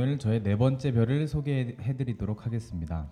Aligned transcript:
오늘 0.00 0.16
저의 0.16 0.44
네 0.44 0.54
번째 0.54 0.92
별을 0.92 1.26
소개해드리도록 1.26 2.46
하겠습니다. 2.46 3.10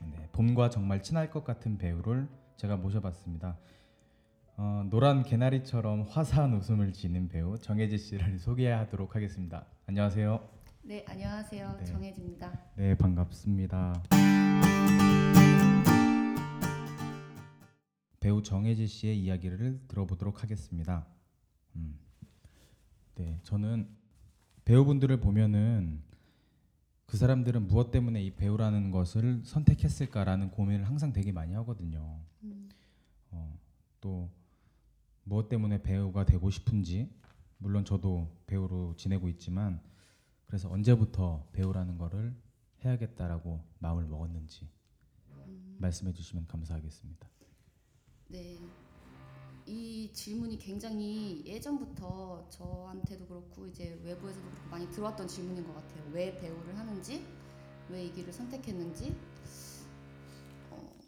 네, 0.00 0.28
봄과 0.32 0.68
정말 0.68 1.00
친할 1.00 1.30
것 1.30 1.44
같은 1.44 1.78
배우를 1.78 2.26
제가 2.56 2.76
모셔봤습니다. 2.76 3.56
어, 4.56 4.84
노란 4.90 5.22
개나리처럼 5.22 6.02
화사한 6.02 6.54
웃음을 6.54 6.92
지닌 6.92 7.28
배우 7.28 7.56
정혜지 7.56 7.98
씨를 7.98 8.40
소개하도록 8.40 9.14
하겠습니다. 9.14 9.64
안녕하세요. 9.86 10.44
네, 10.82 11.04
안녕하세요. 11.06 11.76
네. 11.78 11.84
정혜지입니다. 11.84 12.60
네, 12.74 12.96
반갑습니다. 12.96 14.02
배우 18.18 18.42
정혜지 18.42 18.88
씨의 18.88 19.20
이야기를 19.20 19.82
들어보도록 19.86 20.42
하겠습니다. 20.42 21.06
음, 21.76 21.96
네, 23.14 23.38
저는 23.44 23.99
배우분들을 24.64 25.20
보면은 25.20 26.02
그 27.06 27.16
사람들은 27.16 27.66
무엇 27.66 27.90
때문에 27.90 28.22
이 28.22 28.30
배우라는 28.30 28.90
것을 28.90 29.42
선택했을까라는 29.44 30.50
고민을 30.52 30.86
항상 30.86 31.12
되게 31.12 31.32
많이 31.32 31.54
하거든요. 31.54 32.20
음, 32.44 32.68
어, 33.30 33.58
또 34.00 34.30
무엇 35.24 35.48
때문에 35.48 35.82
배우가 35.82 36.24
되고 36.24 36.50
싶은지 36.50 37.10
물론 37.58 37.84
저도 37.84 38.28
배우로 38.46 38.94
지내고 38.96 39.28
있지만 39.28 39.80
그래서 40.46 40.70
언제부터 40.70 41.48
배우라는 41.52 41.98
거를 41.98 42.34
해야겠다라고 42.84 43.62
마음을 43.78 44.06
먹었는지 44.06 44.68
음, 45.46 45.76
말씀해 45.78 46.12
주시면 46.12 46.46
감사하겠습니다. 46.46 47.28
네, 48.28 48.56
이 49.70 50.12
질문이 50.12 50.58
굉장히 50.58 51.44
예전부터 51.46 52.48
저한테도 52.50 53.26
그렇고 53.28 53.68
이제 53.68 54.00
외부에서도 54.02 54.50
그렇고 54.50 54.68
많이 54.68 54.90
들어왔던 54.90 55.28
질문인 55.28 55.64
것 55.64 55.74
같아요. 55.74 56.10
왜 56.12 56.36
배우를 56.40 56.76
하는지, 56.76 57.24
왜 57.88 58.06
이 58.06 58.12
길을 58.12 58.32
선택했는지. 58.32 59.16
어, 60.70 60.98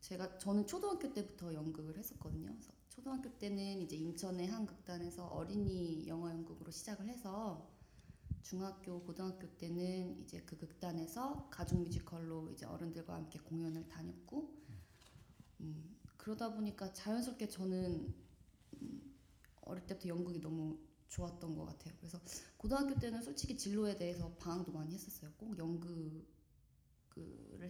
제가 0.00 0.38
저는 0.38 0.66
초등학교 0.68 1.12
때부터 1.12 1.52
연극을 1.54 1.98
했었거든요. 1.98 2.52
그래서 2.52 2.72
초등학교 2.88 3.36
때는 3.38 3.82
이제 3.82 3.96
인천의 3.96 4.46
한 4.46 4.64
극단에서 4.66 5.26
어린이 5.26 6.06
영어 6.06 6.30
연극으로 6.30 6.70
시작을 6.70 7.08
해서 7.08 7.68
중학교, 8.42 9.02
고등학교 9.02 9.48
때는 9.58 10.20
이제 10.22 10.40
그 10.46 10.56
극단에서 10.56 11.48
가족 11.50 11.80
뮤지컬로 11.80 12.50
이제 12.52 12.64
어른들과 12.66 13.14
함께 13.14 13.40
공연을 13.40 13.88
다녔고, 13.88 14.54
음, 15.60 15.97
그러다 16.28 16.52
보니까 16.52 16.92
자연스럽게 16.92 17.48
저는 17.48 18.14
음, 18.82 19.14
어릴 19.62 19.86
때부터 19.86 20.10
연극이 20.10 20.38
너무 20.38 20.78
좋았던 21.08 21.56
것 21.56 21.64
같아요. 21.64 21.94
그래서 21.96 22.20
고등학교 22.58 22.98
때는 22.98 23.22
솔직히 23.22 23.56
진로에 23.56 23.96
대해서 23.96 24.30
방황도 24.34 24.70
많이 24.72 24.92
했었어요. 24.92 25.32
꼭 25.38 25.56
연극을 25.56 26.26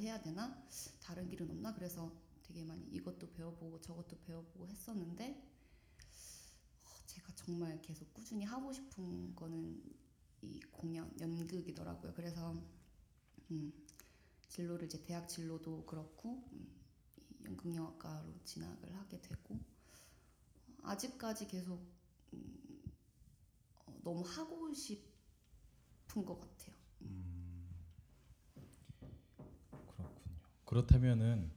해야 0.01 0.21
되나? 0.21 0.61
다른 1.01 1.29
길은 1.29 1.49
없나? 1.49 1.73
그래서 1.73 2.13
되게 2.43 2.65
많이 2.65 2.85
이것도 2.87 3.31
배워보고 3.31 3.81
저것도 3.81 4.19
배워보고 4.27 4.67
했었는데 4.67 5.41
어, 6.83 6.89
제가 7.07 7.33
정말 7.37 7.81
계속 7.81 8.13
꾸준히 8.13 8.45
하고 8.45 8.73
싶은 8.73 9.37
거는 9.37 9.81
이 10.43 10.59
공연 10.73 11.15
연극이더라고요. 11.21 12.13
그래서 12.13 12.61
음, 13.53 13.73
진로를 14.49 14.87
이제 14.87 15.01
대학 15.05 15.29
진로도 15.29 15.87
그렇고 15.87 16.43
음, 16.53 16.79
이 16.87 16.88
연극영화과로 17.45 18.35
진학을 18.45 18.95
하게 18.97 19.21
되고 19.21 19.59
아직까지 20.83 21.47
계속 21.49 21.81
음, 22.33 22.83
어, 23.87 23.99
너무 24.03 24.23
하고 24.27 24.73
싶은 24.73 26.25
것 26.25 26.41
같아요. 26.41 26.75
그렇군요. 29.97 30.37
그렇다면은 30.65 31.51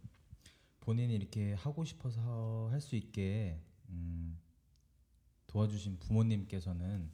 본인이 0.79 1.13
이렇게 1.15 1.53
하고 1.53 1.83
싶어서 1.85 2.67
할 2.71 2.81
수 2.81 2.95
있게 2.95 3.59
음, 3.89 4.39
도와주신 5.47 5.99
부모님께서는 5.99 7.11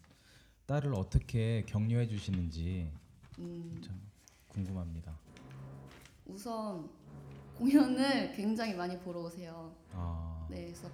딸을 0.66 0.94
어떻게 0.96 1.64
격려해 1.68 2.08
주시는지 2.08 2.92
음, 3.40 3.82
참 3.84 4.00
궁금합니다. 4.48 5.18
우선 6.26 6.90
공연을 7.58 8.34
굉장히 8.34 8.76
많이 8.76 9.00
보러 9.00 9.22
오세요. 9.22 9.76
아, 9.92 10.46
네, 10.50 10.66
그래서 10.66 10.88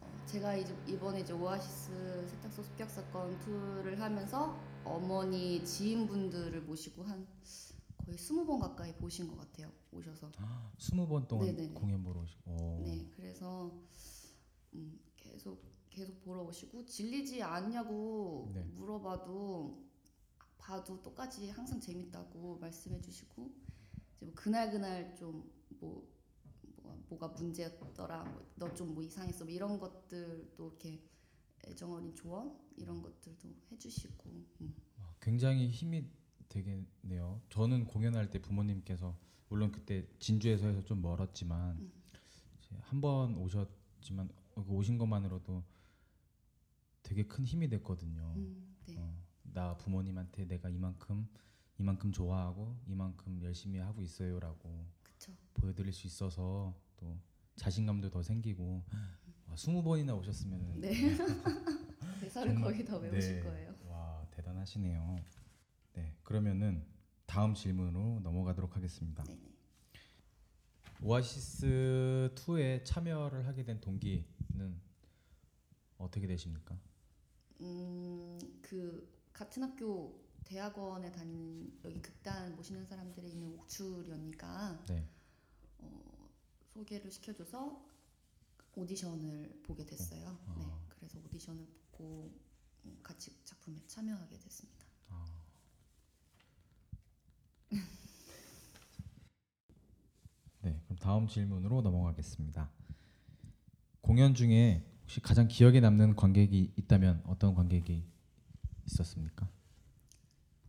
어, 0.00 0.10
제가 0.26 0.56
이제 0.56 0.74
이번에 0.86 1.20
이제 1.20 1.32
오아시스 1.34 2.26
세탁소 2.28 2.62
습격 2.62 2.88
사건 2.90 3.38
투를 3.40 4.00
하면서 4.00 4.58
어머니 4.84 5.62
지인분들을 5.64 6.62
모시고 6.62 7.02
한 7.02 7.26
거의 7.98 8.16
스무 8.16 8.46
번 8.46 8.58
가까이 8.58 8.94
보신 8.94 9.28
것 9.28 9.36
같아요. 9.36 9.70
오셔서. 9.92 10.30
스무 10.78 11.06
번 11.06 11.28
동안 11.28 11.46
네네네. 11.46 11.74
공연 11.74 12.02
보러 12.02 12.20
오시고. 12.20 12.50
오. 12.50 12.82
네, 12.84 13.06
그래서 13.14 13.70
음, 14.72 14.98
계속 15.16 15.62
계속 15.90 16.18
보러 16.22 16.42
오시고 16.42 16.86
질리지 16.86 17.42
않냐고 17.42 18.50
네. 18.54 18.62
물어봐도 18.76 19.84
봐도 20.56 21.02
똑같이 21.02 21.50
항상 21.50 21.80
재밌다고 21.80 22.58
말씀해 22.60 23.00
주시고 23.00 23.50
이제 24.16 24.26
뭐 24.26 24.32
그날 24.34 24.70
그날 24.70 25.14
좀 25.14 25.50
뭐 25.80 26.08
뭐가, 26.76 26.96
뭐가 27.08 27.28
문제였더라, 27.28 28.24
뭐너좀 28.58 28.94
뭐 28.94 29.02
이상했어, 29.02 29.44
뭐 29.44 29.52
이런 29.52 29.78
것들도 29.78 30.66
이렇게 30.66 31.02
애정 31.66 31.92
어린 31.92 32.14
조언 32.14 32.58
이런 32.76 33.02
것들도 33.02 33.48
해주시고 33.70 34.30
음. 34.60 34.74
와, 34.98 35.14
굉장히 35.20 35.68
힘이 35.68 36.08
되겠네요. 36.48 37.40
저는 37.50 37.86
공연할 37.86 38.30
때 38.30 38.40
부모님께서 38.40 39.18
물론 39.48 39.72
그때 39.72 40.06
진주에서 40.18 40.66
해서 40.66 40.84
좀 40.84 41.02
멀었지만 41.02 41.78
음. 41.78 41.92
한번 42.80 43.36
오셨지만 43.36 44.28
그 44.54 44.62
오신 44.68 44.98
것만으로도 44.98 45.64
되게 47.02 47.26
큰 47.26 47.44
힘이 47.44 47.68
됐거든요. 47.68 48.34
음, 48.36 48.76
네. 48.86 48.96
어, 48.98 49.24
나 49.42 49.76
부모님한테 49.76 50.46
내가 50.46 50.68
이만큼 50.68 51.26
이만큼 51.78 52.12
좋아하고 52.12 52.76
이만큼 52.86 53.40
열심히 53.42 53.78
하고 53.78 54.02
있어요라고. 54.02 54.97
보여드릴 55.58 55.92
수 55.92 56.06
있어서 56.06 56.74
또 56.96 57.18
자신감도 57.56 58.10
더 58.10 58.22
생기고 58.22 58.82
와, 59.46 59.54
20번이나 59.54 60.16
오셨으면 60.18 60.80
네. 60.80 60.92
대사를 62.20 62.52
정말- 62.52 62.72
거의 62.72 62.84
다 62.84 62.96
외우실 62.96 63.34
네. 63.36 63.40
거예요. 63.40 63.74
와 63.86 64.26
대단하시네요. 64.30 65.18
네 65.94 66.16
그러면은 66.22 66.84
다음 67.26 67.54
질문으로 67.54 68.20
넘어가도록 68.20 68.76
하겠습니다. 68.76 69.22
네네. 69.24 69.48
오아시스 71.02 72.32
2에 72.34 72.84
참여를 72.84 73.46
하게 73.46 73.64
된 73.64 73.80
동기는 73.80 74.80
어떻게 75.98 76.26
되십니까? 76.26 76.76
음, 77.60 78.38
그 78.62 79.08
같은 79.32 79.62
학교 79.62 80.20
대학원에 80.44 81.10
다니는 81.12 81.78
여기 81.84 82.00
극단 82.02 82.54
모시는 82.56 82.84
사람들이 82.86 83.30
있는 83.30 83.48
옥출이 83.58 84.10
언니가 84.10 84.84
네. 84.88 85.08
어, 86.78 86.78
소개를 86.78 87.10
시켜줘서 87.10 87.84
오디션을 88.76 89.60
보게 89.64 89.84
됐어요. 89.84 90.38
어, 90.46 90.54
네, 90.58 90.64
아. 90.64 90.80
그래서 90.88 91.18
오디션을 91.24 91.66
보고 91.90 92.32
음, 92.84 92.96
같이 93.02 93.32
작품에 93.44 93.80
참여하게 93.86 94.38
됐습니다. 94.38 94.86
네, 100.62 100.80
그럼 100.84 100.98
다음 100.98 101.26
질문으로 101.26 101.82
넘어가겠습니다. 101.82 102.70
공연 104.00 104.34
중에 104.34 104.84
혹시 105.02 105.20
가장 105.20 105.48
기억에 105.48 105.80
남는 105.80 106.14
관객이 106.16 106.72
있다면 106.76 107.22
어떤 107.26 107.54
관객이 107.54 108.04
있었습니까? 108.86 109.50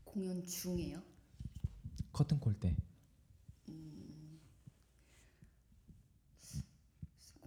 공연 0.04 0.44
중에요. 0.44 1.02
커튼콜 2.12 2.60
때. 2.60 2.76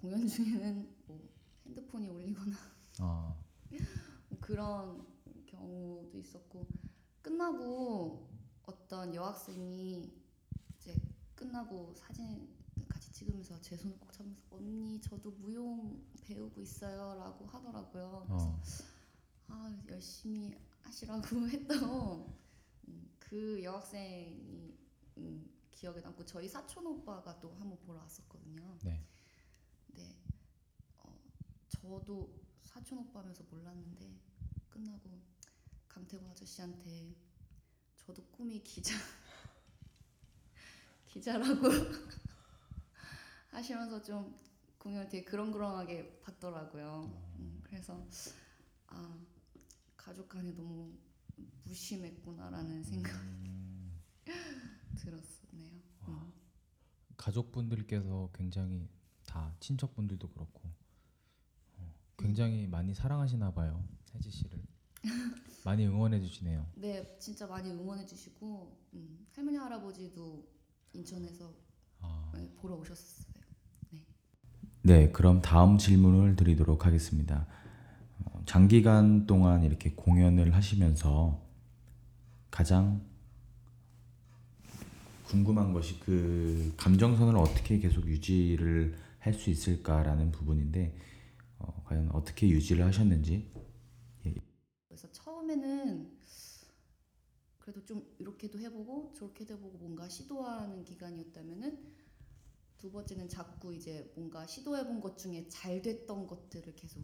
공연 0.02 0.26
중에는 0.26 0.92
뭐 1.06 1.16
핸드폰이 1.64 2.08
울리거나 2.08 2.56
아, 2.98 3.36
뭐 4.28 4.38
그런 4.40 5.06
경우도 5.46 6.18
있었고 6.18 6.66
끝나고 7.22 8.28
어떤 8.64 9.14
여학생이 9.14 10.12
이제 10.76 11.00
끝나고 11.36 11.94
사진 11.94 12.52
같이 12.88 13.12
찍으면서 13.12 13.60
제 13.60 13.76
손을 13.76 13.96
꼭 14.00 14.12
잡으면서 14.12 14.42
언니 14.50 15.00
저도 15.00 15.30
무용 15.38 16.04
배우고 16.24 16.60
있어요라고 16.60 17.46
하더라고요. 17.46 18.24
그래서 18.26 18.46
어, 18.48 18.60
아 19.46 19.82
열심히 19.88 20.52
하시라고 20.80 21.22
했던 21.48 22.26
음, 22.88 23.08
그 23.20 23.62
여학생이 23.62 24.76
음, 25.18 25.48
기억에 25.70 26.00
남고 26.00 26.24
저희 26.24 26.48
사촌 26.48 26.88
오빠가 26.88 27.38
또 27.38 27.52
한번 27.60 27.78
보러 27.78 28.00
왔었거든요. 28.00 28.78
네. 28.82 28.90
네, 28.90 28.98
어, 28.98 29.11
저도 31.82 32.32
사촌 32.62 32.98
오빠면서 32.98 33.42
몰랐는데 33.50 34.16
끝나고 34.70 35.20
강태공 35.88 36.30
아저씨한테 36.30 37.12
저도 37.96 38.24
꿈이 38.26 38.62
기자 38.62 38.94
기자라고 41.06 41.68
하시면서 43.50 44.00
좀 44.00 44.38
공연을 44.78 45.08
되게 45.08 45.24
그렁그렁하게 45.24 46.20
봤더라고요. 46.20 47.02
음, 47.38 47.60
그래서 47.64 48.06
아 48.86 49.18
가족 49.96 50.28
간에 50.28 50.52
너무 50.52 50.96
무심했구나라는 51.64 52.82
생각 52.84 53.12
음, 53.22 54.00
들었었네요. 54.96 55.82
음. 56.08 56.32
가족분들께서 57.16 58.30
굉장히 58.32 58.88
다 59.26 59.54
친척분들도 59.60 60.28
그렇고 60.30 60.68
어, 60.68 60.81
굉장히 62.22 62.66
많이 62.66 62.94
사랑하시나 62.94 63.52
봐요 63.52 63.82
혜지 64.14 64.30
씨를 64.30 64.62
많이 65.64 65.86
응원해 65.86 66.20
주시네요. 66.20 66.66
네, 66.74 67.16
진짜 67.18 67.46
많이 67.46 67.70
응원해 67.70 68.04
주시고 68.06 68.76
음, 68.94 69.26
할머니 69.34 69.56
할아버지도 69.56 70.44
인천에서 70.92 71.52
아. 72.00 72.32
네, 72.34 72.48
보러 72.56 72.74
오셨어요. 72.76 73.32
네, 74.84 75.12
그럼 75.12 75.40
다음 75.40 75.78
질문을 75.78 76.34
드리도록 76.34 76.86
하겠습니다. 76.86 77.46
어, 78.24 78.42
장기간 78.46 79.26
동안 79.26 79.62
이렇게 79.62 79.92
공연을 79.92 80.54
하시면서 80.56 81.40
가장 82.50 83.00
궁금한 85.26 85.72
것이 85.72 86.00
그 86.00 86.74
감정선을 86.76 87.36
어떻게 87.36 87.78
계속 87.78 88.06
유지를 88.06 88.96
할 89.22 89.34
수 89.34 89.50
있을까라는 89.50 90.32
부분인데 90.32 90.94
어, 91.62 91.84
과연 91.84 92.10
어떻게 92.12 92.48
유지를 92.48 92.84
하셨는지 92.84 93.52
그래서 94.92 95.10
처음에는 95.10 96.18
그래도 97.58 97.82
좀 97.84 98.14
이렇게도 98.18 98.60
해보고 98.60 99.14
저렇게도 99.14 99.54
해보고 99.54 99.78
뭔가 99.78 100.06
시도하는 100.06 100.84
기간이었다면은 100.84 101.94
두 102.76 102.92
번째는 102.92 103.28
자꾸 103.28 103.72
이제 103.72 104.12
뭔가 104.14 104.46
시도해본 104.46 105.00
것 105.00 105.16
중에 105.16 105.48
잘 105.48 105.80
됐던 105.80 106.26
것들을 106.26 106.74
계속 106.74 107.02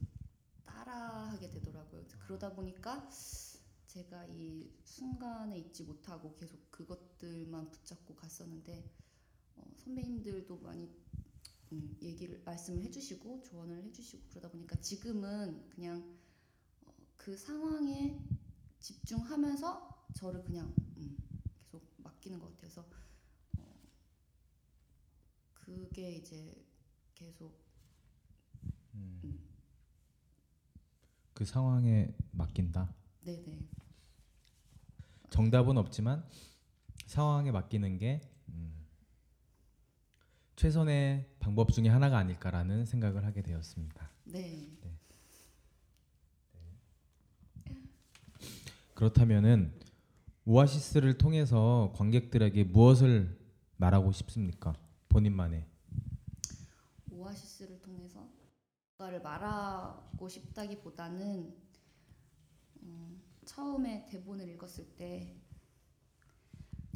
따라하게 0.67 1.49
되더라고요. 1.49 2.05
그러다 2.27 2.53
보니까 2.53 3.09
제가 3.87 4.27
이 4.27 4.71
순간에 4.85 5.57
있지 5.59 5.85
못하고 5.85 6.35
계속 6.35 6.71
그것들만 6.71 7.71
붙잡고 7.71 8.17
갔었는데 8.17 8.85
어, 9.57 9.63
선배님들도 9.77 10.59
많이 10.59 10.91
음, 11.73 11.97
얘기를 12.03 12.41
말씀을 12.45 12.83
해주시고 12.85 13.43
조언을 13.43 13.85
해주시고 13.85 14.29
그러다 14.31 14.51
보니까 14.51 14.77
지금은 14.81 15.69
그냥 15.69 16.19
어, 16.87 16.95
그 17.17 17.37
상황에 17.37 18.19
집중하면서 18.81 20.07
저를 20.15 20.43
그냥 20.45 20.75
음, 20.97 21.17
계속 21.55 21.83
맡기는 21.99 22.39
것 22.39 22.57
같아서 22.57 22.89
어, 23.59 23.75
그게 25.55 26.13
이제 26.13 26.65
계속 27.15 27.69
그 31.39 31.45
상황에 31.45 32.13
맡긴다. 32.33 32.93
네네. 33.23 33.61
정답은 35.31 35.79
없지만 35.79 36.29
상황에 37.07 37.53
맡기는 37.53 37.97
게 37.97 38.21
음, 38.25 38.38
최선의 40.59 41.25
방법 41.39 41.71
중에 41.71 41.87
하나가 41.87 42.19
아닐까라는 42.19 42.85
생각을 42.85 43.25
하게 43.25 43.43
되었습니다. 43.43 44.11
네 44.25 44.77
그렇다면은 48.93 49.73
오아시스를 50.45 51.17
통해서 51.17 51.93
관객들에게 51.95 52.65
무엇을 52.65 53.39
말하고 53.77 54.11
싶습니까? 54.11 54.75
본인만의 55.09 55.65
오아시스를 57.13 57.81
통해서 57.81 58.29
뭔가를 58.99 59.23
말하고 59.23 60.29
싶다기보다는 60.29 61.57
음, 62.83 63.23
처음에 63.45 64.07
대본을 64.07 64.49
읽었을 64.49 64.97
때 64.97 65.41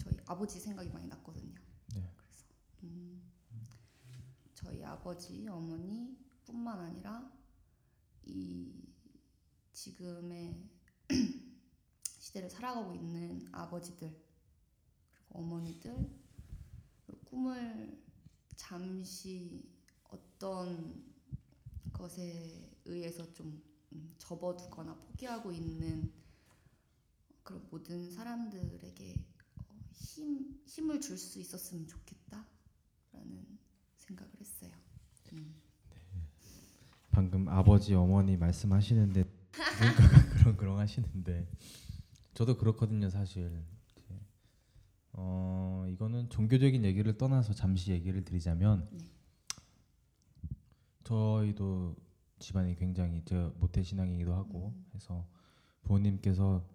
저희 0.03 0.17
아버지 0.27 0.59
생각이 0.59 0.91
많이 0.91 1.07
났거든요. 1.07 1.55
네. 1.95 2.11
그래서 2.17 2.45
음, 2.83 3.32
아버지, 4.85 5.47
어머니 5.49 6.17
뿐만 6.45 6.79
아니라 6.81 7.31
이 8.25 8.93
지금의 9.73 10.69
시대를 12.19 12.51
살아가고 12.51 12.95
있는 12.95 13.47
아버지들 13.53 14.09
그리고 15.13 15.39
어머니들 15.39 16.23
꿈을 17.25 18.03
잠시 18.57 19.69
어떤 20.05 21.03
것에 21.93 22.71
의해서 22.85 23.33
좀 23.33 23.63
음, 23.93 24.15
접어두거나 24.19 24.95
포기하고 24.97 25.53
있는 25.53 26.13
그런 27.43 27.67
모든 27.71 28.11
사람들에게 28.11 29.27
어, 29.59 29.75
힘 29.93 30.61
힘을 30.67 31.01
줄 31.01 31.17
수 31.19 31.41
있었으면 31.41 31.87
좋겠다라는 31.87 33.59
생각을 33.97 34.33
했어요. 34.41 34.82
음. 37.13 37.15
방금 37.15 37.49
아버지 37.49 37.95
어머니 37.95 38.37
말씀하시는데 38.37 39.25
눈가가 39.25 40.35
그렁그렁 40.43 40.79
하시는데 40.79 41.47
저도 42.35 42.57
그렇거든요 42.57 43.11
사실 43.11 43.63
어 45.13 45.87
이거는 45.91 46.31
종교적인 46.31 46.85
얘기를 46.85 47.17
떠나서 47.19 47.53
잠시 47.53 47.93
얘기를 47.93 48.25
드리자면 48.25 48.89
네. 48.93 49.11
저희도 51.05 51.97
집안이 52.39 52.77
굉장히 52.77 53.23
저 53.25 53.53
모태 53.59 53.83
신앙이기도 53.83 54.35
하고 54.35 54.73
음. 54.75 54.87
해서 54.95 55.29
부모님께서 55.83 56.67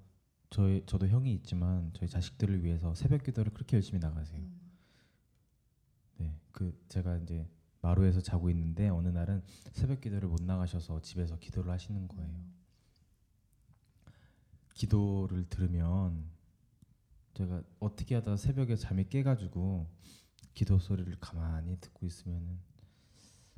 저희 0.50 0.84
저도 0.86 1.08
형이 1.08 1.34
있지만 1.34 1.92
저희 1.94 2.08
자식들을 2.08 2.64
위해서 2.64 2.94
새벽 2.94 3.24
기도를 3.24 3.52
그렇게 3.54 3.78
열심히 3.78 4.00
나가세요. 4.00 4.40
음. 4.40 4.72
네, 6.18 6.40
그 6.52 6.80
제가 6.88 7.18
이제 7.18 7.48
마루에서 7.88 8.20
자고 8.20 8.50
있는데 8.50 8.90
어느 8.90 9.08
날은 9.08 9.42
새벽 9.72 10.02
기도를 10.02 10.28
못 10.28 10.42
나가셔서 10.44 11.02
집에서 11.02 11.40
기도를 11.40 11.72
하시는 11.72 12.06
거예요. 12.10 12.44
기도를 14.74 15.48
들으면 15.48 16.26
제가 17.34 17.64
어떻게 17.80 18.16
하다가 18.16 18.36
새벽에 18.36 18.76
잠이 18.76 19.08
깨가지고 19.08 19.88
기도 20.54 20.80
소리를 20.80 21.16
가만히 21.22 21.80
듣고 21.80 22.06
있으면은 22.06 22.60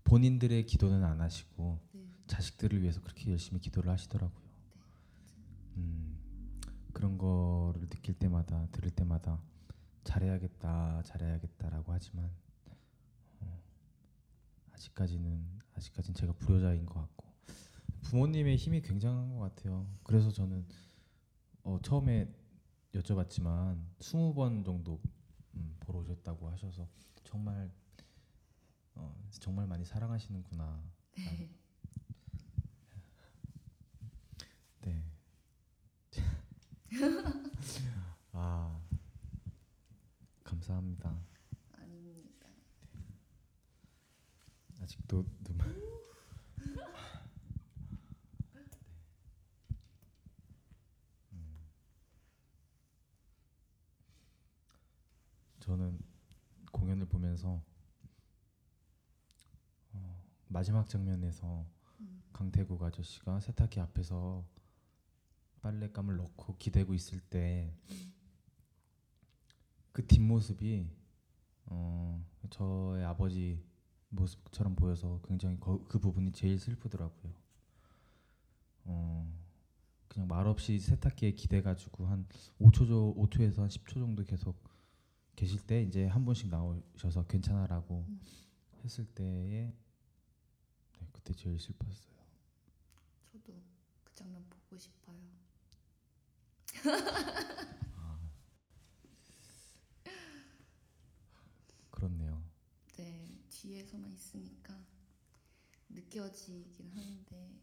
본인들의 0.03 0.65
기도는 0.67 1.03
안 1.03 1.21
하시고 1.21 1.79
네. 1.93 2.01
자식들을 2.27 2.81
위해서 2.81 3.01
그렇게 3.01 3.31
열심히 3.31 3.59
기도를 3.59 3.91
하시더라고요. 3.91 4.47
음, 5.77 6.17
그런 6.93 7.17
거를 7.17 7.89
느낄 7.89 8.13
때마다 8.13 8.67
들을 8.71 8.91
때마다 8.91 9.41
잘해야겠다, 10.03 11.01
잘해야겠다라고 11.03 11.91
하지만 11.91 12.25
어, 12.25 12.48
아직까지는 14.79 15.59
아직까지는 15.75 16.15
제가 16.15 16.31
불효자인 16.33 16.85
것 16.85 16.95
같고 16.95 17.25
부모님의 18.03 18.55
힘이 18.55 18.81
굉장한 18.81 19.35
것 19.35 19.39
같아요. 19.39 19.85
그래서 20.03 20.31
저는 20.31 20.65
어, 21.63 21.77
처음에 21.83 22.33
여쭤봤지만 22.93 23.83
20번 23.99 24.63
정도 24.63 25.01
음, 25.55 25.75
보러 25.81 25.99
오셨다고 25.99 26.49
하셔서 26.49 26.87
정말 27.25 27.69
어, 28.95 29.13
정말 29.31 29.67
많이 29.67 29.83
사랑하시는구나. 29.83 30.81
네. 34.81 34.81
네. 34.81 35.03
아 38.31 38.81
감사합니다. 40.43 41.19
아닙니다. 41.73 42.47
아직도 44.89 45.23
눈물. 45.43 45.67
음. 51.31 51.59
저는 55.59 55.99
공연을 56.71 57.05
보면서 57.05 57.61
어, 59.91 60.23
마지막 60.47 60.89
장면에서 60.89 61.67
음. 61.99 62.23
강태국 62.33 62.81
아저씨가 62.81 63.39
세탁기 63.41 63.79
앞에서 63.79 64.43
빨랫감을 65.61 66.17
넣고 66.17 66.57
기대고 66.57 66.95
있을 66.95 67.19
때 67.19 67.71
그 69.91 70.07
뒷모습이 70.07 70.89
어, 71.65 72.25
저의 72.49 73.03
아버지 73.03 73.68
모습처럼 74.09 74.75
보여서 74.75 75.21
굉장히 75.27 75.59
거- 75.59 75.83
그 75.87 75.99
부분이 75.99 76.31
제일 76.31 76.59
슬프더라고요. 76.59 77.33
어, 78.85 79.39
그냥 80.07 80.27
말없이 80.27 80.79
세탁기에 80.79 81.33
기대가지고 81.33 82.07
한 82.07 82.27
5초 82.59 82.87
조 82.87 83.13
5초에서 83.15 83.59
한 83.59 83.67
10초 83.69 83.93
정도 83.93 84.23
계속 84.23 84.55
계실 85.35 85.59
때 85.65 85.83
이제 85.83 86.05
한 86.07 86.25
분씩 86.25 86.49
나오셔서 86.49 87.25
괜찮아라고 87.27 88.05
음. 88.07 88.19
했을 88.83 89.05
때에 89.05 89.71
네, 90.99 91.07
그때 91.11 91.33
제일 91.33 91.59
슬펐어요. 91.59 92.17
저도 93.31 93.53
그 94.03 94.13
장면 94.15 94.43
보고 94.49 94.77
싶어요. 94.77 95.17
네, 102.97 103.27
뒤에서만 103.59 104.13
있으니까 104.13 104.73
느껴지긴 105.89 106.91
하는데 106.91 107.59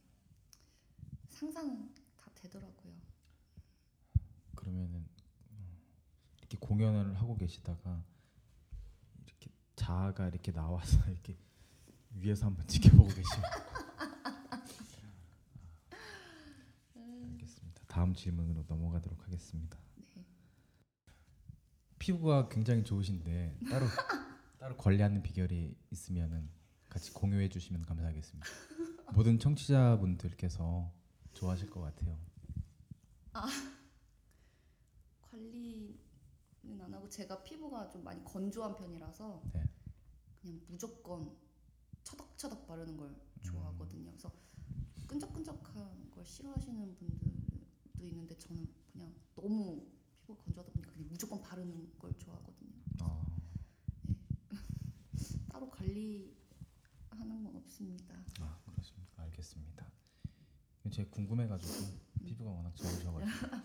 상상은 1.28 1.94
다 2.18 2.30
되더라고요. 2.34 2.92
그러면은 4.54 5.06
어, 5.50 5.78
이렇게 6.38 6.58
공연을 6.58 7.18
하고 7.18 7.36
계시다가 7.36 8.04
이렇게 9.24 9.50
자아가 9.74 10.28
이렇게 10.28 10.52
나와서 10.52 10.98
이렇게 11.10 11.36
위에서 12.16 12.46
한번 12.46 12.66
지켜보고 12.66 13.08
계시면 13.08 13.42
알겠습니다. 16.94 17.82
다음 17.86 18.14
질문으로 18.14 18.64
넘어가도록 18.68 19.24
하겠습니다. 19.24 19.78
네. 20.14 20.26
피부가 21.98 22.48
굉장히 22.50 22.84
좋으신데 22.84 23.60
따로 23.70 23.86
따로 24.66 24.76
관리하는 24.76 25.22
비결이 25.22 25.76
있으면은 25.92 26.50
같이 26.88 27.12
공유해 27.12 27.48
주시면 27.48 27.82
감사하겠습니다. 27.82 28.48
모든 29.14 29.38
청취자분들께서 29.38 30.92
좋아하실 31.34 31.70
것 31.70 31.82
같아요. 31.82 32.18
관리는 35.20 35.96
안 36.80 36.92
하고 36.92 37.08
제가 37.08 37.44
피부가 37.44 37.88
좀 37.90 38.02
많이 38.02 38.24
건조한 38.24 38.74
편이라서 38.74 39.40
네. 39.52 39.62
그냥 40.40 40.60
무조건 40.66 41.36
처덕처덕 42.02 42.66
바르는 42.66 42.96
걸 42.96 43.14
좋아하거든요. 43.42 44.10
그래서 44.10 44.32
끈적끈적한 45.06 46.10
걸 46.10 46.26
싫어하시는 46.26 46.96
분들도 46.96 47.60
있는데 48.00 48.36
저는 48.36 48.66
그냥 48.90 49.14
너무 49.36 49.86
피부가 50.22 50.42
건조하다 50.42 50.72
보니까 50.72 50.90
그냥 50.92 51.08
무조건 51.08 51.40
바르는 51.40 51.96
걸 52.00 52.12
좋아하거든요. 52.18 52.72
어, 53.02 53.36
따로 55.56 55.70
관리하는 55.86 57.44
건 57.44 57.56
없습니다. 57.56 58.14
아 58.40 58.58
그렇습니까? 58.64 59.22
알겠습니다. 59.22 59.86
제가 60.90 61.10
궁금해가지고 61.10 61.98
피부가 62.24 62.50
워낙 62.50 62.74
좋으셔가지고. 62.76 63.56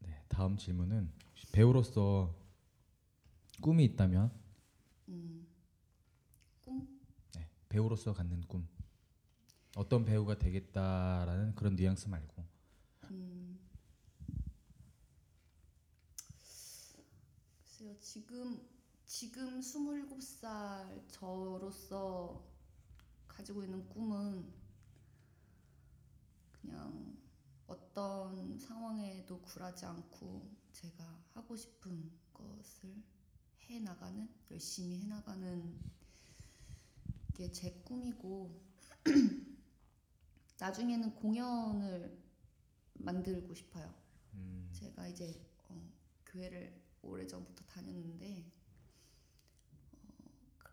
네, 0.00 0.24
다음 0.28 0.56
질문은 0.56 1.12
혹시 1.30 1.46
배우로서 1.52 2.34
꿈이 3.60 3.84
있다면 3.84 4.32
음, 5.08 5.46
꿈? 6.64 7.00
네, 7.34 7.48
배우로서 7.68 8.12
갖는 8.12 8.42
꿈 8.42 8.66
어떤 9.76 10.04
배우가 10.04 10.38
되겠다라는 10.38 11.54
그런 11.54 11.76
뉘앙스 11.76 12.08
말고 12.08 12.44
음, 13.10 13.60
글쎄요 17.64 17.96
지금 18.00 18.60
지금 19.14 19.60
27살 19.60 21.06
저로서 21.10 22.42
가지고 23.28 23.62
있는 23.62 23.86
꿈은 23.86 24.50
그냥 26.50 27.14
어떤 27.66 28.58
상황에도 28.58 29.38
굴하지 29.42 29.84
않고 29.84 30.50
제가 30.72 31.04
하고 31.34 31.54
싶은 31.54 32.10
것을 32.32 33.02
해 33.68 33.80
나가는 33.80 34.30
열심히 34.50 35.02
해 35.02 35.06
나가는 35.06 35.78
게 37.34 37.52
제 37.52 37.70
꿈이고 37.84 38.62
나중에는 40.58 41.14
공연을 41.16 42.18
만들고 42.94 43.52
싶어요. 43.54 43.94
음, 44.32 44.70
제가 44.72 45.06
이제 45.08 45.38
어, 45.68 45.92
교회를 46.24 46.80
오래 47.02 47.26
전부터 47.26 47.62
다녔는데 47.66 48.50
어, 48.56 48.61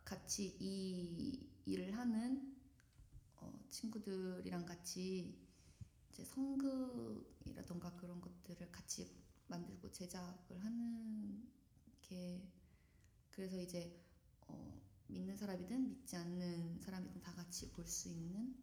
같이 0.10 0.58
이 0.60 1.48
일을 1.68 1.96
하는 1.96 2.58
어, 3.36 3.54
친구들이랑 3.70 4.66
같이 4.66 5.38
이제 6.12 6.24
성극이라던가 6.24 7.96
그런 7.96 8.20
것들을 8.20 8.72
같이 8.72 9.16
만들고 9.48 9.92
제작을 9.92 10.64
하는 10.66 11.48
게 12.02 12.42
그래서 13.30 13.60
이제 13.62 14.04
어, 14.48 14.82
믿는 15.08 15.38
사람이든 15.38 15.90
믿지 15.92 16.16
않는 16.16 16.80
사람이든 16.82 17.22
다 17.22 17.32
같이 17.36 17.72
볼 17.72 17.86
수 17.86 18.10
있는 18.10 18.56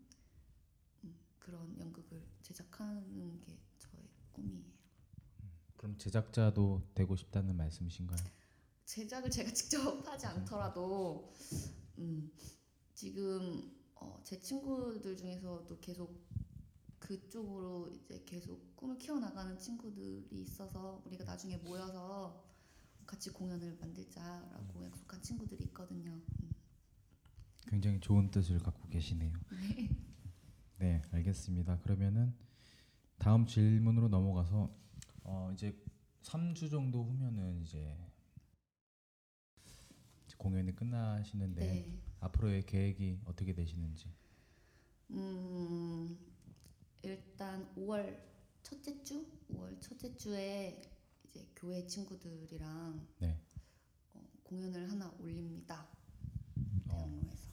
음, 1.05 1.17
그런 1.39 1.79
연극을 1.79 2.27
제작하는 2.43 3.41
게 3.41 3.57
저의 3.79 4.11
꿈이에요. 4.33 4.75
그럼 5.77 5.97
제작자도 5.99 6.91
되고 6.95 7.15
싶다는 7.17 7.57
말씀이신가요? 7.57 8.31
제작을 8.87 9.31
제가 9.31 9.51
직접 9.53 10.07
하지 10.07 10.27
않더라도 10.27 11.33
음, 11.99 12.31
지금 12.95 13.73
어, 13.95 14.21
제 14.25 14.39
친구들 14.41 15.17
중에서도 15.17 15.79
계속 15.81 16.25
그쪽으로 16.99 17.91
이제 17.91 18.23
계속 18.25 18.75
꿈을 18.77 18.97
키워나가는 18.99 19.59
친구들이 19.59 20.43
있어서 20.43 21.03
우리가 21.05 21.25
나중에 21.25 21.57
모여서 21.59 22.45
같이 23.07 23.31
공연을 23.31 23.77
만들자라고 23.81 24.85
약속한 24.85 25.21
친구들이 25.23 25.65
있거든요. 25.67 26.13
음. 26.13 26.51
굉장히 27.69 28.01
좋은 28.01 28.31
뜻을 28.31 28.59
갖고 28.59 28.89
계시네요. 28.89 29.33
네, 30.79 31.03
알겠습니다. 31.11 31.81
그러면은 31.81 32.35
다음 33.19 33.47
질문으로 33.47 34.09
넘어가서 34.09 34.71
어, 35.25 35.51
이제 35.53 35.77
3주 36.23 36.71
정도 36.71 37.05
후면은 37.05 37.63
이제 37.63 37.97
공연이 40.39 40.75
끝나시는데 40.75 41.61
네. 41.61 41.99
앞으로의 42.21 42.67
계획이 42.67 43.21
어떻게 43.25 43.55
되시는지. 43.55 44.13
음, 45.11 46.19
일단 47.03 47.73
5월 47.77 48.19
첫째 48.63 49.03
주, 49.03 49.27
5월 49.53 49.81
첫째 49.81 50.17
주에 50.17 50.83
이제 51.29 51.47
교회 51.55 51.87
친구들이랑 51.87 53.07
네. 53.19 53.39
어, 54.15 54.29
공연을 54.43 54.91
하나 54.91 55.11
올립니다. 55.21 55.89
어, 56.89 56.99
대학로에서. 56.99 57.47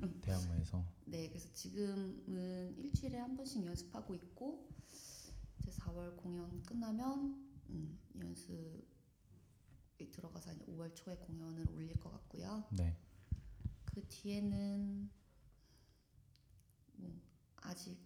대학로에서 0.22 0.84
네, 1.06 1.28
그래서 1.28 1.52
지금은 1.52 2.76
일주일에 2.78 3.18
한 3.18 3.36
번씩 3.36 3.66
연습하고 3.66 4.14
있고 4.14 4.68
이제 5.60 5.70
4월 5.72 6.16
공연 6.16 6.62
끝나면 6.62 7.50
음, 7.68 7.98
연습이 8.18 8.86
들어가서 10.08 10.52
이제 10.52 10.64
5월 10.66 10.94
초에 10.94 11.16
공연을 11.16 11.68
올릴 11.70 11.98
것 11.98 12.10
같고요. 12.10 12.64
네. 12.70 12.96
그 13.84 14.06
뒤에는 14.08 15.10
뭐 16.96 17.20
아직 17.56 17.98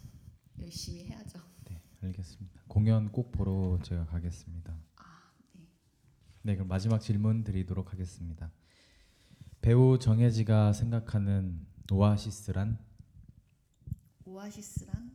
열심히 0.60 1.04
해야죠. 1.04 1.38
네, 1.64 1.80
알겠습니다. 2.02 2.62
공연 2.68 3.10
꼭 3.12 3.32
보러 3.32 3.78
제가 3.82 4.06
가겠습니다. 4.06 4.76
아, 4.96 5.32
네. 5.52 5.68
네, 6.42 6.54
그럼 6.56 6.68
마지막 6.68 6.98
질문 6.98 7.44
드리도록 7.44 7.92
하겠습니다. 7.92 8.50
배우 9.62 9.98
정혜지가 9.98 10.72
생각하는 10.72 11.66
오아시스란 11.92 12.78
오아시스란 14.24 15.09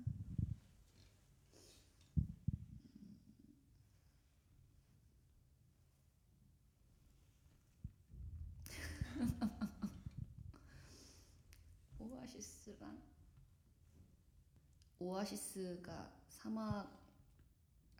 오아시스가 15.05 16.12
사막 16.29 17.00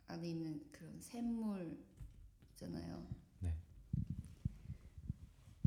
안에 0.08 0.28
있는 0.28 0.72
그런 0.72 1.00
샘물 1.00 1.78
있잖아요. 2.50 3.06
네. 3.38 3.54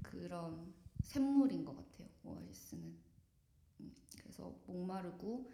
그런 0.03 0.73
샘물인 1.01 1.63
것 1.63 1.75
같아요. 1.77 2.09
오아시스는. 2.25 2.97
음, 3.79 3.95
그래서 4.21 4.49
목마르고 4.67 5.49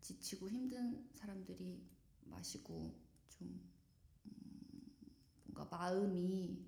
지치고 0.00 0.48
힘든 0.48 1.08
사람들이 1.12 1.84
마시고 2.26 2.94
좀 3.28 3.68
음, 4.26 4.94
뭔가 5.44 5.64
마음이 5.76 6.64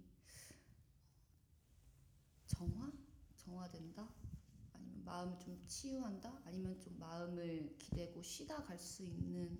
정화? 2.48 2.90
정화된다? 3.36 4.17
마음을 5.08 5.38
좀 5.40 5.58
치유한다 5.66 6.40
아니면 6.44 6.78
좀 6.78 6.98
마음을 6.98 7.74
기대고 7.78 8.22
쉬다 8.22 8.62
갈 8.64 8.78
수 8.78 9.02
있는 9.02 9.58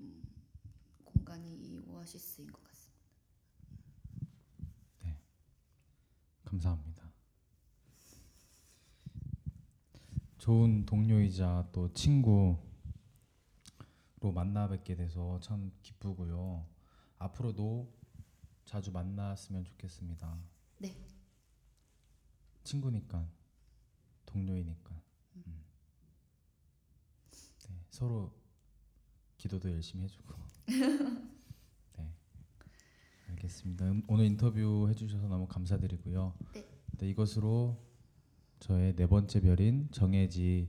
음, 0.00 0.22
공간이 1.04 1.54
이 1.54 1.78
오아시스인 1.86 2.50
것 2.50 2.62
같습니다. 2.64 2.94
감사합니다. 6.44 7.02
좋은 10.38 10.84
동료이자 10.84 11.68
또 11.72 11.92
친구로 11.92 12.58
만나 14.34 14.68
뵙게 14.68 14.94
돼서 14.94 15.40
참 15.40 15.72
기쁘고요. 15.82 16.66
앞으로도 17.18 17.90
자주 18.66 18.92
만났으면 18.92 19.64
좋겠습니다. 19.64 20.38
네. 20.78 20.94
친구니까 22.62 23.26
동료이니까. 24.26 25.02
음. 25.46 25.64
네, 27.68 27.86
서로 27.90 28.32
기도도 29.36 29.70
열심히 29.70 30.04
해주고. 30.04 30.34
네. 31.98 32.12
알겠습니다. 33.30 33.84
음, 33.86 34.02
오늘 34.08 34.24
인터뷰 34.26 34.86
해주셔서 34.88 35.28
너무 35.28 35.46
감사드리고요. 35.46 36.34
네. 36.54 36.66
네, 36.98 37.08
이것으로 37.10 37.76
저의 38.60 38.94
네 38.96 39.06
번째 39.06 39.40
별인 39.40 39.88
정혜지 39.90 40.68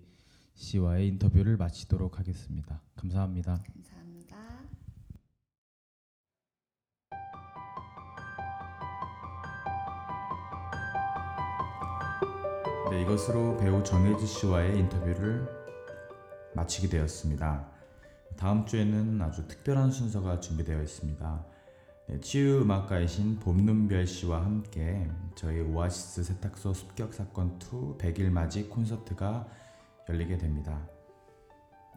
씨와의 0.55 1.07
인터뷰를 1.07 1.57
마치도록 1.57 2.19
하겠습니다. 2.19 2.81
감사합니다. 2.95 3.63
감사합니다. 3.63 4.04
네, 12.95 13.01
이것으로 13.01 13.57
배우 13.57 13.83
정혜지 13.83 14.25
씨와의 14.25 14.79
인터뷰를 14.79 15.45
마치게 16.53 16.87
되었습니다. 16.87 17.67
다음 18.37 18.65
주에는 18.65 19.21
아주 19.21 19.45
특별한 19.49 19.91
순서가 19.91 20.39
준비되어 20.39 20.81
있습니다. 20.81 21.45
네, 22.07 22.19
치유 22.21 22.61
음악가이신 22.61 23.39
봄눈별 23.39 24.07
씨와 24.07 24.45
함께 24.45 25.11
저희 25.35 25.59
오아시스 25.59 26.23
세탁소 26.23 26.73
습격 26.73 27.13
사건 27.13 27.59
2 27.61 27.97
100일 27.97 28.29
맞이 28.29 28.69
콘서트가 28.69 29.45
열리게 30.07 30.37
됩니다. 30.37 30.87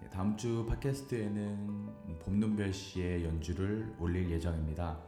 네, 0.02 0.10
다음 0.10 0.36
주 0.36 0.66
팟캐스트에는 0.68 2.18
봄눈별 2.24 2.72
씨의 2.72 3.24
연주를 3.24 3.94
올릴 4.00 4.28
예정입니다. 4.32 4.98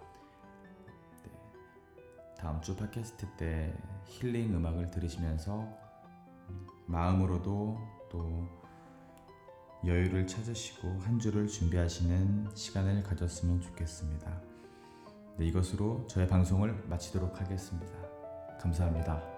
네, 2.40 2.42
다음 2.42 2.60
주 2.62 2.74
팟캐스트 2.74 3.26
때 3.36 3.70
힐링 4.06 4.56
음악을 4.56 4.90
들으시면서 4.90 5.68
마음으로도 6.86 7.78
또 8.10 8.48
여유를 9.84 10.26
찾으시고 10.26 10.88
한 11.00 11.18
주를 11.18 11.46
준비하시는 11.46 12.48
시간을 12.54 13.02
가졌으면 13.02 13.60
좋겠습니다. 13.60 14.40
네, 15.36 15.46
이것으로 15.46 16.06
저의 16.06 16.26
방송을 16.26 16.86
마치도록 16.88 17.38
하겠습니다. 17.40 17.92
감사합니다. 18.58 19.29